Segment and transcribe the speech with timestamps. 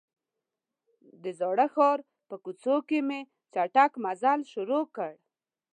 [1.23, 3.21] د زاړه ښار په کوڅو کې مې
[3.53, 5.13] چټک مزل شروع کړ.